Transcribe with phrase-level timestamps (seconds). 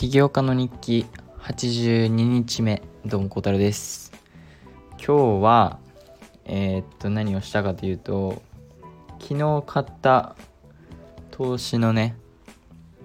[0.00, 1.06] 起業家の日記
[1.40, 4.12] 82日目どうも小太郎です。
[4.92, 5.78] 今日は
[6.46, 8.40] えー、っと何をしたかというと
[9.20, 10.36] 昨日買った
[11.30, 12.16] 投資のね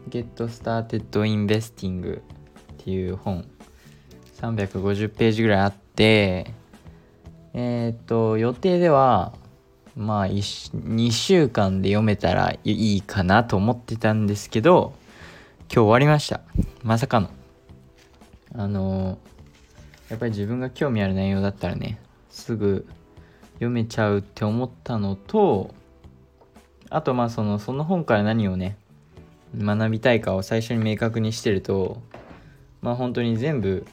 [0.10, 2.22] Get Started Investing っ
[2.78, 3.46] ていう本
[4.40, 6.50] 350ページぐらいあって
[7.54, 9.34] えー、っと予定では
[9.98, 14.94] まあ2週間で読めたらいいかなと思ってたんですけど
[15.68, 16.42] 今日終わりました。
[16.84, 17.30] まさかの。
[18.58, 19.18] あの
[20.10, 22.88] やっぱり自分が興味ある内容だったらねすぐ
[23.56, 25.74] 読めちゃうって思ったのと
[26.90, 28.78] あとまあそのその本から何をね
[29.58, 32.02] 学びたいかを最初に明確にしてると
[32.82, 33.86] まあ本当に全部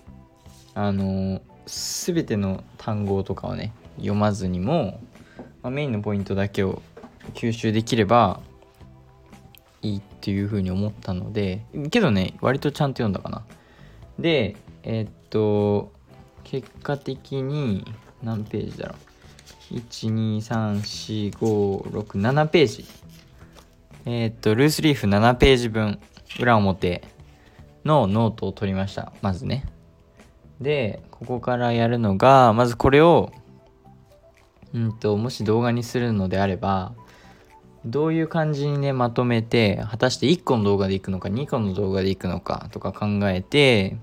[0.74, 5.00] あの全ての単語とかをね読まずにも、
[5.62, 6.82] まあ、メインのポイントだけを
[7.34, 8.40] 吸収できれば
[9.82, 13.44] いいっていうふうに思ったのでけどね割とちゃんと読んだかな。
[14.18, 15.92] でえー、っと
[16.44, 17.84] 結果的に
[18.22, 18.98] 何ページだろう。
[19.74, 22.84] 1234567ページ。
[24.04, 26.00] えー、っとルーズリーフ7ページ分
[26.38, 27.02] 裏表
[27.84, 29.12] のノートを取りました。
[29.22, 29.64] まずね。
[30.60, 33.32] でここからやるのがまずこれを
[34.74, 36.92] うんともし動画にするのであれば
[37.84, 43.96] どういう感じにねまとめて果たして1個の動画でいくのか2個の動画でいくのかとか考えて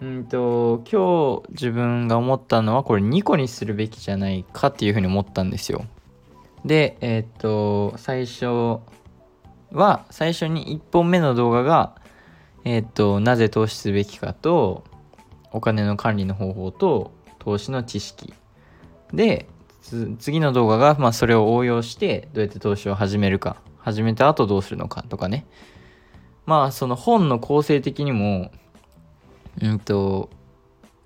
[0.00, 5.84] うんと今日自分が思ったのはこれ2個にするべきじゃないかっていうふうに思ったんですよ。
[6.64, 8.46] でえっ、と最初
[9.72, 11.96] は最初に1本目の動画が
[12.64, 14.84] えっ、となぜ投資すべきかと
[15.52, 18.32] お金の管理の方法と投資の知識。
[19.12, 19.48] で
[20.18, 23.56] 次の動画が、まあ、それを応用してどうやって投資を始めるか。
[23.78, 25.46] 始めた後どうするのかとかね。
[26.46, 28.50] まあその本の構成的にも
[29.60, 30.30] うんと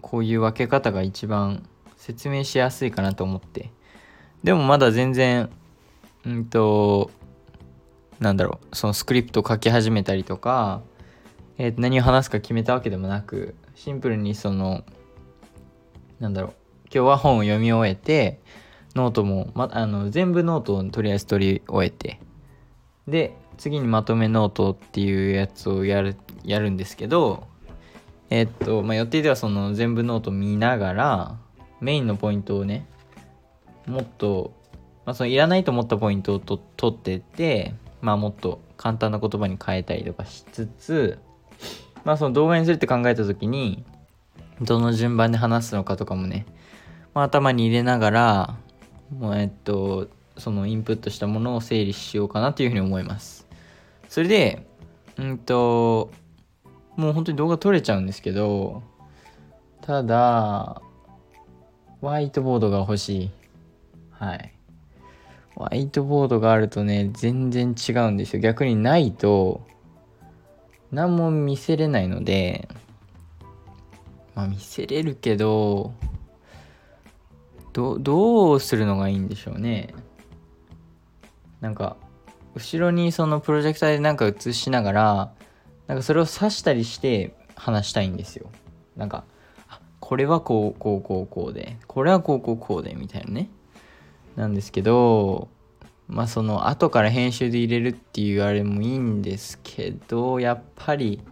[0.00, 3.70] こういう分け方が一番説明しやすいかなと思って。
[4.42, 5.50] でもまだ全然
[6.24, 7.10] うんと
[8.18, 8.76] なんだろう。
[8.76, 10.82] そのスクリプト書き始めたりとか、
[11.58, 14.84] えー、何を話すか決めたわけでもなくシンプルにその
[16.18, 16.54] なんだろう。
[16.94, 18.40] 今日は本を読み終えて
[18.94, 22.20] ノートも、ま、あの全部ノートをとりあえず取り終えて
[23.08, 27.46] で次にまとめノートっていうやつをやるやるんですけど
[28.30, 31.36] え、っと、まあ、予定ではその全部ノート見ながら
[31.80, 32.86] メインのポイントをね
[33.86, 34.52] もっと、
[35.04, 41.18] まあ、そのいらないと思ったポイントをと取ってってまあもっと簡単な言葉に変えたりとかしつつ
[42.04, 43.84] まあその動画にするって考えた時に
[44.60, 46.46] どの順番で話すのかとかもね、
[47.14, 48.56] まあ、頭に入れながら
[49.34, 50.08] えっと
[50.38, 53.46] そのインプットしたものを整理しようかなというふうに思います。
[54.08, 54.66] それで
[55.18, 56.10] うんと
[56.96, 58.82] もう本当に動画撮れちゃうんですけど
[59.80, 60.80] ただ
[62.00, 63.30] ホワイトボードが欲しい。
[64.10, 64.52] はい。
[65.54, 68.40] ホワイトボードがあるとね全然違うんですよ。
[68.40, 69.60] 逆にないと
[70.90, 72.68] 何も見せれないので
[74.34, 75.92] まあ見せれるけど
[77.72, 79.94] どどうするのがいいんでしょうね。
[81.60, 81.96] なんか
[82.54, 85.32] 後ろにそのプロジェクターでなんか映しながら
[85.86, 88.50] なんかそれを指したりして話したいんですよ。
[88.96, 89.24] なんか
[90.00, 93.48] これはこうこうこうこうでこれはこうこうこうでみたいなね。
[94.36, 95.48] なんですけど
[96.08, 101.22] まあその後から編集で入れるっていうあれもいいんですけどやっぱり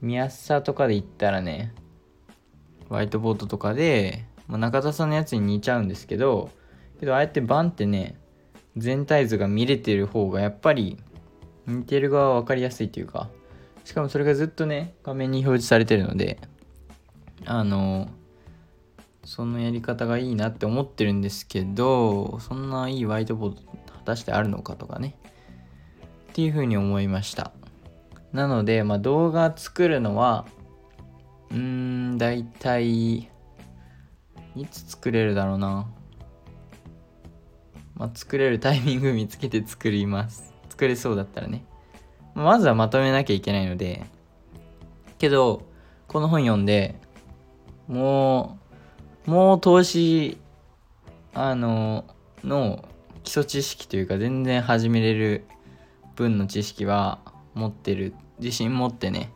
[0.00, 1.72] 見やすさとかで言ったらね
[2.88, 6.50] ホワイトボードとかでまあ、中田さんのやつに似ちゃうんですけど
[7.00, 8.16] けどああやってバンってね
[8.76, 10.98] 全体図が見れてる方がやっぱり
[11.66, 13.30] 似てる側は分かりやすいというか
[13.84, 16.38] しかもそれがずっとね画面に表示されてるので
[17.46, 18.10] あの
[19.24, 25.16] そのやり方がいいなって思ってるんですけどそんないいワイトボード果たしてあるのかとかね
[26.30, 27.52] っていうふうに思いました。
[28.32, 30.46] なので、まあ、動画作るのは
[31.50, 33.31] うーん大体
[34.54, 35.86] いつ作れるだろうな。
[37.94, 40.52] まあ、作れるタイミング見つけて作ります。
[40.70, 41.64] 作れそうだったらね。
[42.34, 44.04] まずはまとめなきゃいけないので。
[45.18, 45.62] けど、
[46.08, 46.96] この本読んで、
[47.86, 48.58] も
[49.26, 50.38] う、もう投資、
[51.34, 52.04] あの、
[52.44, 52.84] の
[53.22, 55.44] 基礎知識というか全然始めれる
[56.16, 57.20] 分の知識は
[57.54, 58.14] 持ってる。
[58.40, 59.32] 自信持ってね、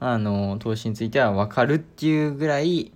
[0.00, 2.92] あの、投資については分かるっていうぐらい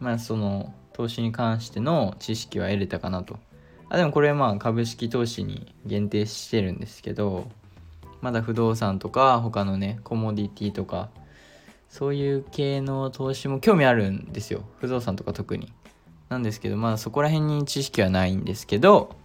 [0.00, 3.38] まあその投資に関しての知識は得れたかなと。
[3.88, 7.48] あでもこれまあ株式投資に限定してるんですけど、
[8.20, 11.10] まだ不動産とか他のねコモディティとか
[11.88, 14.64] そういう系の投資も興味あるんですよ。
[14.78, 15.72] 不動産とか特に。
[16.28, 19.16] なんですけどまあそこら辺に知識はないんですけど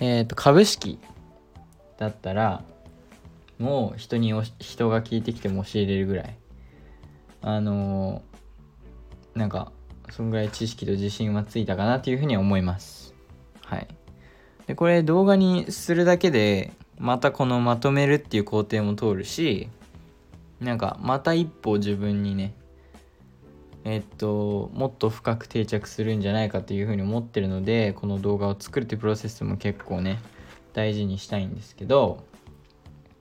[0.00, 0.98] えっ、ー、と株式
[1.98, 2.64] だったら
[3.60, 6.36] もう人に人が聞いてきても教えれるぐらい。
[7.42, 9.70] あのー、なんか
[10.10, 13.14] そんぐらい知識と自信はついたかなというふうに思います。
[13.62, 13.88] はい。
[14.66, 19.68] でこれ動画にするだけでまたこのまとめるっていう工程も通るし
[20.60, 22.54] なんかまた一歩自分にね
[23.84, 30.18] えっともっと深く定着するんじゃないかというふうに思ってるのでこの動画を作るっていうプロセスも結構ね
[30.72, 32.24] 大事にしたいんですけど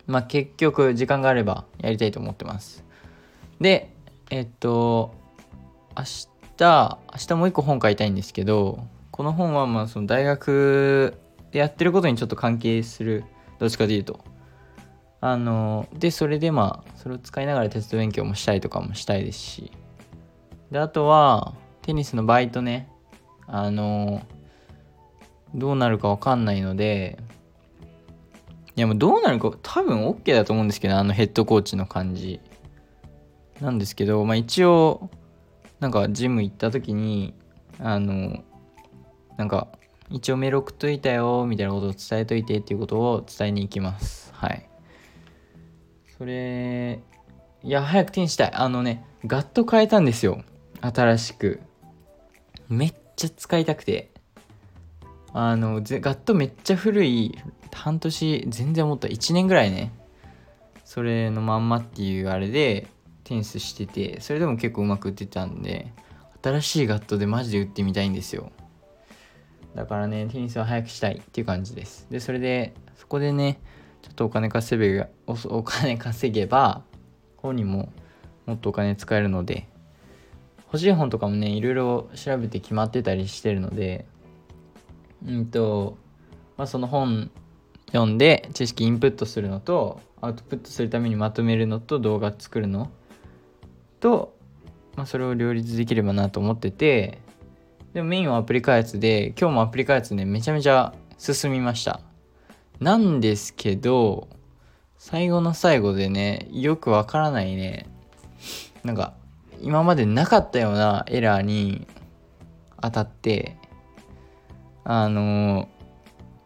[0.07, 2.83] まあ結局時間があればやりたいと思ってます。
[3.59, 3.93] で
[4.29, 5.13] えっと
[5.97, 11.17] 明日明日もう一個本書いたいんですけどこの本はまあその大学
[11.51, 13.23] でやってることにちょっと関係する。
[13.59, 14.19] どっちかというと。
[15.21, 19.71] あのでそれでまあそれを使いながらテスト勉強もしたりとかもしたいですし。
[20.69, 22.89] であとはテニスのバイトね。
[23.47, 24.21] あの
[25.53, 27.17] どうなるかわかんないので。
[28.75, 32.41] いやもうどうなるか多分 OK だと思うんですけどあのヘッドコーチの感じ。
[33.61, 35.09] なんですけどまあ一応
[35.79, 37.33] なんかジム行った時に
[37.79, 38.43] あの
[39.37, 39.67] なんか
[40.09, 44.31] 一応メール送っといたよみたいなことを伝えといてっていうことを伝えに行きます。
[44.33, 44.69] はい。
[46.17, 47.01] それ
[47.63, 48.51] いや早く手にしたい。
[48.53, 50.43] あのねガット変えたんですよ。
[50.81, 51.59] 新しく。
[52.69, 54.11] めっちゃ使いたくて。
[55.33, 57.37] あのガットめっちゃ古い
[57.73, 59.07] 半年全然思った。
[59.07, 59.91] 1年ぐらいね。
[60.85, 62.87] それのまんまっていうあれで
[63.25, 65.91] テニスしててそれでも結構うまく打ってたんで
[66.41, 68.51] 新しいガットでマジで打ってみたいんですよ
[69.75, 72.07] だからね、テニスは早くしたいっていう感じです。
[72.09, 73.59] で、それで、そこでね、
[74.01, 76.83] ちょっとお金稼げおお金稼げば、
[77.35, 77.89] 本にも
[78.45, 79.67] もっとお金使えるので、
[80.67, 84.05] 欲しい本とかもね、いろいろ調べて決まってたりしてるので、
[85.27, 85.97] うんと、
[86.55, 87.29] まあ、その本
[87.87, 92.91] 読んで知識インプットするのと、アウトプットするためにまとめるのと動画作るの
[94.05, 94.37] と、
[94.95, 97.17] まあ、それを両立できればなと思ってて、
[97.95, 102.01] でもメインはアプリ開発で、今日もアプリ開発ね、めちゃめちゃ進みました。
[102.79, 104.27] なんですけど、
[104.99, 107.87] 最後の最後でね、よくわからないね、
[108.83, 109.15] なんか、
[109.59, 111.87] 今までなかったようなエラーに
[112.79, 113.57] 当たって、
[114.83, 115.67] あの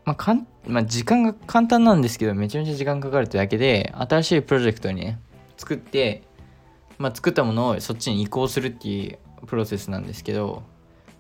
[0.06, 5.20] まあ、かん、まあ、時間が簡単なんですけど、めちゃめちゃ時間かかるってだけで、新しいプロジェクトにね、
[5.58, 6.24] 作って、
[7.00, 9.18] まあ、作ったものをそっちに移行するっていう
[9.48, 10.64] プロセスなんですけど、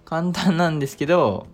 [0.06, 1.48] 簡単なんですけど、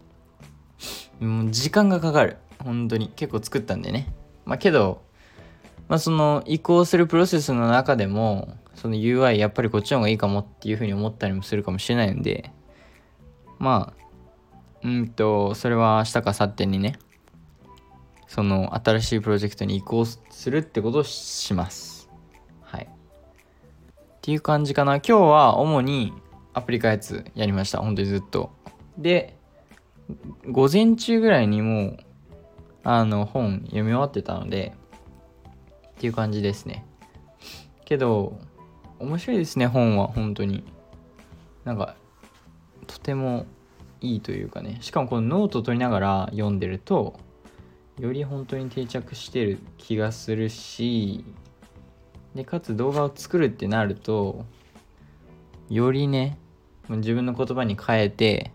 [1.19, 2.37] もう時間がかかる。
[2.63, 3.09] 本当に。
[3.15, 4.11] 結構作ったんでね。
[4.43, 5.03] まあけど、
[5.87, 12.51] まあその移行するプロセスの中でも、その UI やっぱりこっちの方がいいかもっていうふうに思ったりもするかもしれないんで、
[13.59, 14.05] まあ、
[14.83, 16.97] うんと、それは明日か明後日にね、
[18.27, 20.19] その新しいプロジェクトに移行す
[20.49, 21.94] るってことをします。
[24.25, 24.95] っていう感じかな。
[24.95, 26.11] 今日は主に
[26.55, 27.77] アプリ開発やりました。
[27.77, 28.49] 本当にずっと。
[28.97, 29.37] で、
[30.49, 31.97] 午前中ぐらいにもう、
[32.83, 34.73] あの、本読み終わってたので、
[35.89, 36.83] っていう感じですね。
[37.85, 38.39] けど、
[38.97, 40.63] 面白いですね、本は、本当に。
[41.63, 41.95] なんか、
[42.87, 43.45] とても
[44.01, 44.79] いいというかね。
[44.81, 47.19] しかもこのノート取りながら読んでると、
[47.99, 51.23] より本当に定着してる気がするし、
[52.35, 54.45] で、かつ動画を作るってなると、
[55.69, 56.37] よりね、
[56.89, 58.51] 自分の言葉に変えて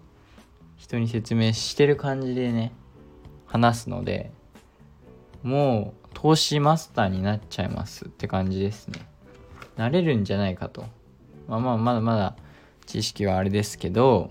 [0.76, 2.72] 人に説明してる感じでね
[3.46, 4.30] 話すので
[5.42, 9.00] もう投資マスターになっちゃいますって感じですね。
[9.76, 10.84] なれるんじゃないかと。
[11.48, 12.36] まあまあまだまだ
[12.84, 14.30] 知識はあれですけど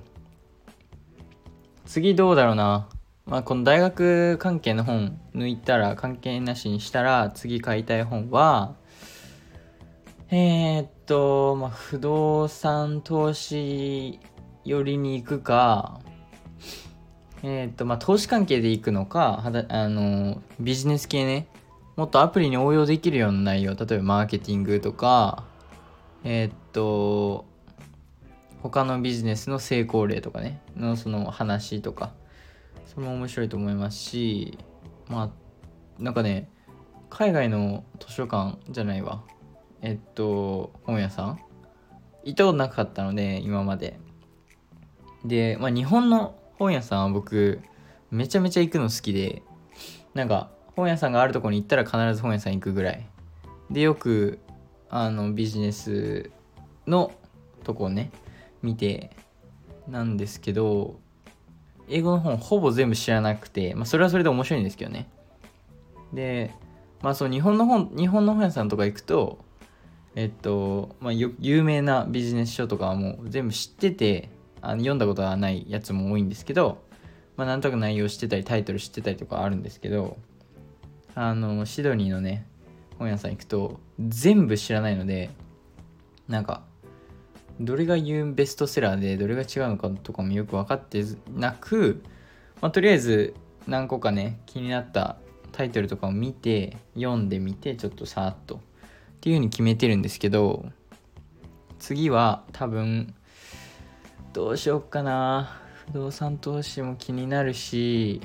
[1.86, 2.88] 次どうだろうな。
[3.26, 8.76] まあこの大学関係の本抜いたら関係なしにしたら次買いたい本は
[10.32, 14.20] えー、っと、まあ、不動産投資
[14.64, 16.02] 寄りに行くか、
[17.42, 21.48] えー、っと、まあ、投資関係で行くのか、はだあの、ビジネス系ね、
[21.96, 25.46] もっとアプリに応用できるような内容、例えばマーケティングとか、
[26.24, 27.46] えー、っと、
[28.62, 32.12] 他のビジネスの成功例とかね、のその話とか、
[32.86, 34.60] それも面白いと思いますし、
[35.08, 35.30] まあ、
[35.98, 36.52] なんかね、
[37.10, 39.24] 海外の図書館じゃないわ。
[39.82, 41.40] えっと、本屋さん？
[42.24, 44.00] 行ったことなかったので、今まで。
[45.26, 47.62] で、まあ、日本の本屋さんは僕、
[48.12, 49.44] めちゃめちゃ行くの好きで、
[50.14, 53.06] なんか、本屋さんがあるとこに行ったら必ず本屋さん行くぐらい。
[53.70, 54.40] でよく
[54.90, 56.32] あのビジネス
[56.88, 57.12] の
[57.64, 58.10] とこをね
[58.64, 59.12] 見て
[59.88, 61.00] なんですけど
[61.88, 65.08] 英語の本ほぼ全部知らなくて、まあ、それはそれで面白いんですけどね。
[66.14, 66.52] で
[67.02, 69.38] まあそう日本の本日本の本屋さんとか行くと
[70.20, 76.84] えっと、まあ、有名なビジネス書とかはもう全部知っててあの読んだことはないやつも多いんですけど、
[77.38, 80.18] まあ、なんとなく内容知ってたりタイトル知ってたりとかあるんですけど
[81.16, 82.46] あのシドニーのね
[82.98, 85.30] 本屋さん行くと全部知らないので
[86.28, 86.64] なんか
[87.62, 91.02] どれが言うベストセラーでどれが違うのかとかもよく分かって
[91.34, 92.04] なく、
[92.60, 93.36] まあ、とりあえず
[93.68, 95.16] 何個かね気になった
[95.54, 98.60] タイトルとかを見て読んでみてちょっとさーっと
[99.20, 100.66] っていう風に決めてるんですけど
[101.78, 103.14] 次は多分
[104.32, 105.60] どうしよっかな。
[105.88, 108.22] 不動産投資も気になるし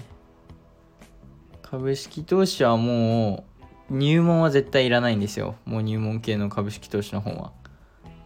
[1.62, 3.44] 株式投資はも
[3.90, 5.56] う入門は絶対いらないんですよ。
[5.64, 7.52] もう入門系の株式投資の本は。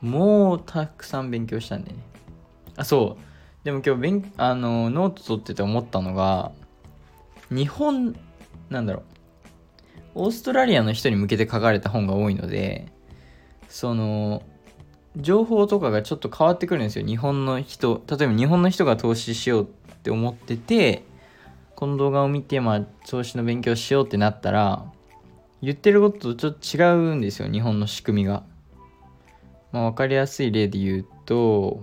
[0.02, 1.98] もうたくさん勉強したんでね。
[2.76, 3.64] あそう。
[3.64, 6.52] でも今日勉あのノート取ってて思ったのが
[7.50, 8.14] 日本
[8.68, 9.17] なんだろう。
[10.18, 12.86] オーストラリアの人に向けて書かれた本が多いので
[13.68, 14.42] その
[15.16, 19.66] 情報とかがちょっと変わってくるんですよ日本の人例えば日本の人が投資しようっ
[20.02, 21.04] て思ってて
[21.76, 24.84] この動画を見てまあ投資の勉強しようってなったら
[25.62, 28.42] 言ってることとちょっと違うんですよ日本の仕組みが。
[29.70, 31.82] まあ、分かりやすい例で言うと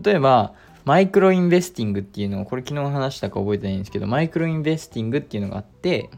[0.00, 0.54] 例えば
[0.84, 6.10] マイクロインベスティングっていうのをこれ昨日話したか覚えてないんですけどマイクロインベスティングっていうのがあって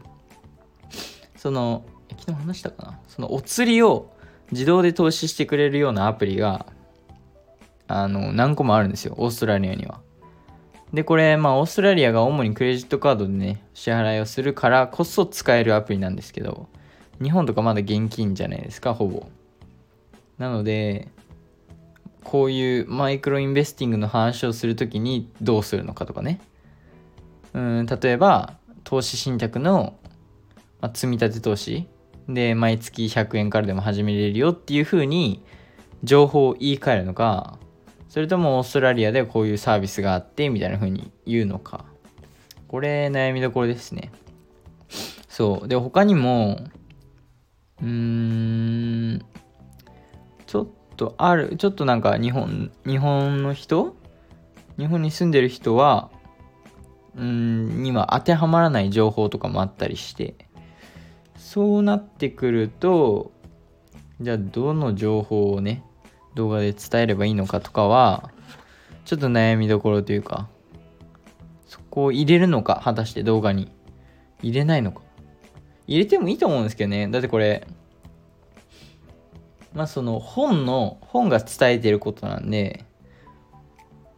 [1.41, 1.83] その
[2.19, 2.99] 昨日話したかな？
[3.07, 4.13] そのお釣りを
[4.51, 6.67] 自動で投資してくれるようなアプリが
[7.87, 10.01] あの何個もあるんですよオーストラリアには。
[10.93, 16.69] でこれまあオーストラリアが主にクレジットカードでね支払いをするからこそ使えるアプリなんですけど
[17.19, 19.25] 日本とかまだ現金じゃないですかほぼ。
[20.37, 21.07] なので
[22.23, 26.39] こういうマイクロインベスティングの話をするときにどうするのかとかね。
[27.55, 29.95] うん例えば投資信託の、
[30.81, 31.87] まあ、積み立て投資。
[32.27, 35.43] で毎月100円からでも始めれるよっていうふうに
[36.03, 37.57] 情報を言い換えるのか
[38.09, 41.85] それともオーストラリアでこういうサービスがあってみたいな風に言うのか。
[42.67, 44.11] これ悩みどころですね。
[45.27, 45.67] そう。
[45.67, 46.59] で他にも
[47.81, 49.25] うーん
[50.45, 53.95] ちょっとあるちょっとなんか日本日本の人？
[54.77, 56.11] 日本に住んでる人は
[57.15, 60.35] うんには当てはまらない情報とかもあったりして。
[61.41, 63.31] そうなってくると
[64.21, 65.83] じゃあどの情報をね
[66.35, 68.31] 動画で伝えればいいのかとかは
[69.03, 70.47] ちょっと悩みどころというか
[71.67, 73.71] そこを入れるのか果たして動画に。
[74.41, 75.01] 入れないのか。
[75.87, 77.07] 入れてもいいと思うんですけどね。
[77.07, 77.67] だってこれ
[79.73, 82.85] まあその本の本が伝えてることなんで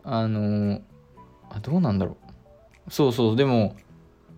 [0.04, 0.82] あの
[1.50, 2.18] あどうなんだろ
[2.88, 2.92] う。
[2.92, 3.36] そうそう。
[3.36, 3.76] でも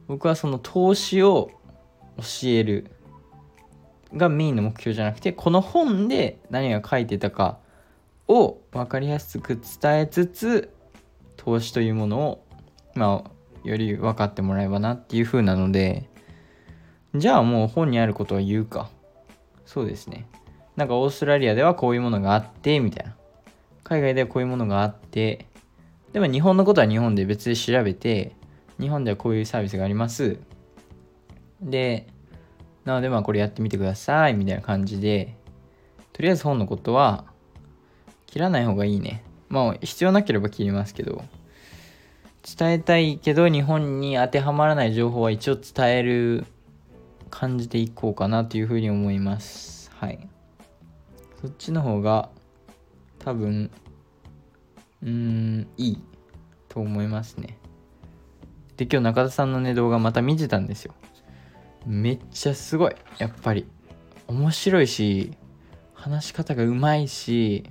[0.07, 1.51] 僕はその投資を
[2.17, 2.91] 教える
[4.15, 7.57] がメインの目標じゃなくてこの本で何が書いてたか
[8.27, 10.73] を分かりやすく伝えつつ
[11.37, 12.45] 投資というものを
[12.95, 16.09] まあより分かってもらえばなっていう風なので
[17.15, 18.89] じゃあもう本にあることは言うか
[19.65, 20.27] そうですね
[20.75, 23.15] なんかオーストラリアではこういうものがあって、みたいな。
[23.83, 25.45] 海外ではこういうものがあって、
[26.11, 28.35] でも日本のことは日本で別で調べて、
[28.79, 30.39] 日本ではこういうサービスがあります。
[31.61, 32.07] で、
[32.83, 35.35] なのでまあこれやってみてください、みたいな感じで、
[36.13, 37.25] とりあえず本のことは
[38.25, 39.23] 切らない方がいいね。
[39.49, 41.23] まあ必要なければ切りますけど、
[42.57, 46.45] 伝えたいけど日本に当てはまらない情報は一応伝える
[47.29, 49.91] 感じでいこうかなというふうに思います。
[49.95, 50.29] はい。
[51.45, 52.29] そっちの方が
[53.19, 53.69] 多分
[55.03, 56.03] うーんいい
[56.69, 57.59] と思いますね
[58.77, 60.93] で今日中田さんのね動画また見てたんですよ
[61.85, 62.95] めっちゃすごい。
[63.17, 63.67] やっぱり。
[64.27, 65.33] 面白いし
[65.93, 67.63] 話し方がうまいし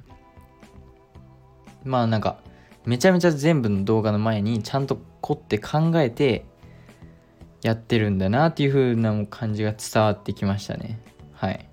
[1.84, 2.38] まあなんか
[2.84, 6.44] めちゃめちゃ全部の動画の前にちゃんと凝って考えて
[7.62, 11.00] やってるんだなっていう風な感じが伝わってきましたね。
[11.32, 11.66] はい。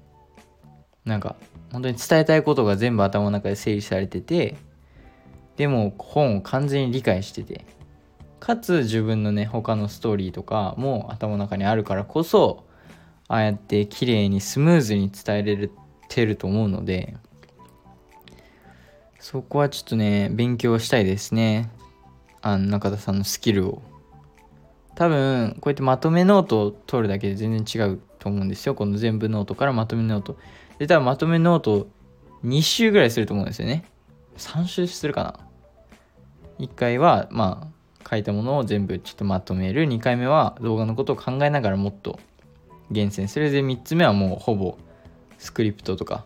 [1.03, 1.35] なんか
[1.73, 4.55] 本当に伝えたいことが全部頭の中で整理されてて
[5.57, 7.65] でも本を完全に理解してて。
[8.41, 12.65] かつ自分のね他のストーリーとかも頭の中にあるからこそ
[13.27, 15.69] ああやって綺麗にスムーズに伝えれ
[16.09, 17.15] てると思うので
[19.19, 21.69] そこはちょっとね勉強したいですね。
[22.41, 23.83] あの中田さんのスキルを。
[24.95, 28.73] 多分こうやってまとめノートを取るだけで全然違うと思うんですよ。
[28.73, 30.37] この全部ノートからまとめノート。
[30.79, 31.87] で多分まとめノート
[32.43, 33.85] 2周ぐらいすると思うんですよね。
[34.37, 35.39] 3週するかな。
[36.57, 37.70] 1回はまあ
[38.09, 39.87] 書いたものを全部ちょっとまとめる。
[39.87, 42.19] 2回目は動画のことを考えながらもっと
[42.89, 43.51] 厳選する。
[43.51, 44.77] で3つ目はもうほぼ
[45.37, 46.25] スクリプトとか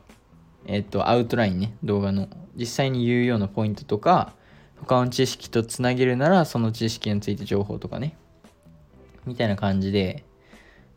[0.66, 1.76] えっとアウトラインね。
[1.84, 4.34] 動画の実際に言うようなポイントとか
[4.78, 8.18] 他の知識とつなげるならその知識について情報とかね。
[9.26, 10.24] みたいな感じで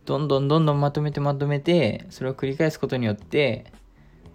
[0.05, 3.73] どんどんどんどんまとめてまとめてそれを繰り返すことによって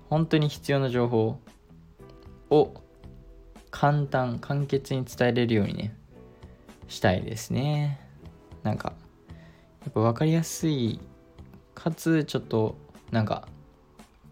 [0.09, 1.39] 本当に必要な情報
[2.49, 2.73] を
[3.71, 5.95] 簡単簡潔に伝えれるようにね
[6.93, 7.99] したいですね。
[8.61, 8.93] なんか
[9.81, 10.99] やっぱ分かりやすい
[11.73, 12.77] かつちょっと
[13.11, 13.47] なんか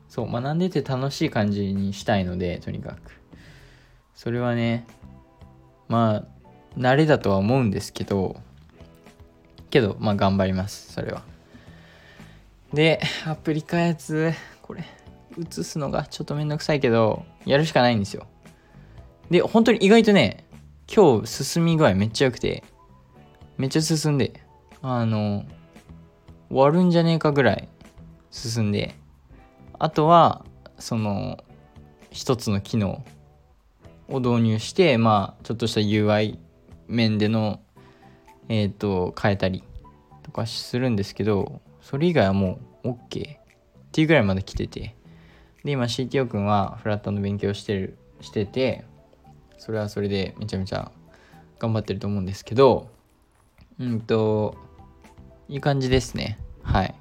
[0.07, 3.19] そう学んでて楽しい感じにしたいのでとにかく。
[4.13, 4.85] それはね
[5.87, 8.35] まあ慣れだとは思うんですけど
[9.71, 11.23] けどまあ頑張りますそれは。
[12.73, 14.85] でアプリ開発これ
[15.37, 18.27] 映すのがちょっとめんどくさいけどやるしかないんですよ。
[19.29, 20.45] で本当に意外とね
[20.93, 22.65] 今日進み具合めっちゃ良くて
[23.57, 24.43] めっちゃ進んで
[24.81, 25.45] あの
[26.49, 27.69] 終わるんじゃねえかぐらい
[28.29, 28.95] 進んで
[29.79, 30.43] あとは
[30.79, 31.41] その
[32.09, 33.05] 一つの機能
[34.09, 36.37] を導入してまあちょっとした UI
[36.89, 37.61] 面での
[38.49, 39.63] えっ、ー、と変えたり
[40.23, 43.39] とかするんですけどそれ以外はもう OK っ
[43.93, 44.95] ていうぐらいまで来てて。
[45.63, 48.83] で今 CTO 君はフラットの勉強してるしてて
[49.61, 50.91] それはそれでめちゃめちゃ
[51.59, 52.89] 頑張ってると思うんですけど
[53.79, 54.57] うんと
[55.47, 56.39] いい感じですね。
[56.63, 56.95] はい。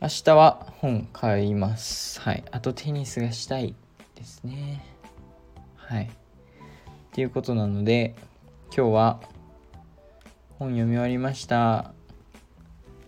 [0.00, 2.20] 明日は本買います。
[2.20, 2.44] はい。
[2.52, 3.74] あとテニスがしたい
[4.14, 4.84] ですね。
[5.74, 6.04] はい。
[6.04, 6.08] っ
[7.10, 8.14] ていうことなので
[8.66, 9.20] 今日は
[10.60, 11.92] 本読み終わりました。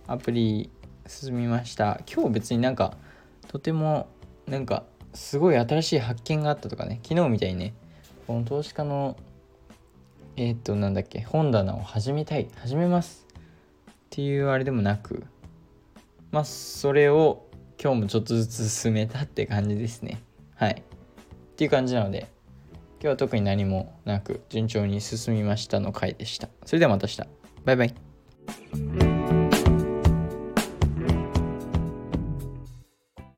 [0.08, 0.70] アプリ
[1.06, 2.00] 進みました。
[2.12, 2.96] 今日別になんか
[3.46, 4.08] とても
[4.48, 4.82] なんか
[5.14, 7.74] すごい新しい発見があったとかね昨日みたいにね
[8.28, 9.16] この投資家の
[10.36, 13.26] えっ、となんだっけ本棚を始めたい始めます
[13.90, 15.24] っていうあれでもなく
[16.30, 17.46] まあそれを
[17.82, 20.20] 今日もちょっとずつ進めたって感じですね。
[20.56, 20.72] はい。
[20.72, 22.28] っていう感じなので
[23.00, 26.50] 今日は特に何もなく順調に進みましたの回でした。
[26.66, 27.28] それではまた明日。
[27.64, 29.07] バイバイ。